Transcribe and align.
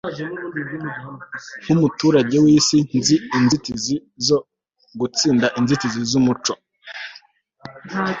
nkumuturage 1.63 2.37
wisi, 2.45 2.77
nzi 2.97 3.15
inzira 3.37 3.95
zo 4.27 4.37
gutsinda 4.99 5.47
inzitizi 5.59 5.99
zumuco 6.09 6.53